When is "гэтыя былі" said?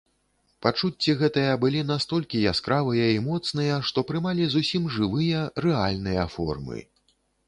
1.17-1.81